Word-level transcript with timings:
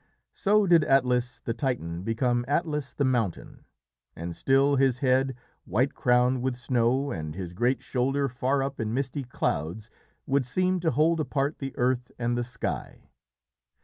So 0.33 0.65
did 0.65 0.83
Atlas 0.83 1.41
the 1.41 1.53
Titan 1.53 2.01
become 2.01 2.43
Atlas 2.47 2.91
the 2.91 3.05
Mountain, 3.05 3.65
and 4.15 4.35
still 4.35 4.75
his 4.77 4.97
head, 4.97 5.35
white 5.63 5.93
crowned 5.93 6.41
with 6.41 6.55
snow, 6.57 7.11
and 7.11 7.35
his 7.35 7.53
great 7.53 7.83
shoulder 7.83 8.27
far 8.27 8.63
up 8.63 8.79
in 8.79 8.95
misty 8.95 9.23
clouds, 9.23 9.91
would 10.25 10.47
seem 10.47 10.79
to 10.79 10.89
hold 10.89 11.19
apart 11.19 11.59
the 11.59 11.77
earth 11.77 12.11
and 12.17 12.35
the 12.35 12.43
sky. 12.43 13.11